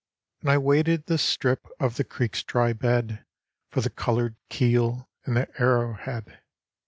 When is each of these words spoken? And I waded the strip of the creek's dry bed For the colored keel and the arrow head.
And 0.39 0.49
I 0.49 0.57
waded 0.57 1.05
the 1.05 1.19
strip 1.19 1.67
of 1.79 1.97
the 1.97 2.03
creek's 2.03 2.41
dry 2.41 2.73
bed 2.73 3.23
For 3.69 3.81
the 3.81 3.91
colored 3.91 4.35
keel 4.49 5.07
and 5.25 5.37
the 5.37 5.47
arrow 5.61 5.93
head. 5.93 6.41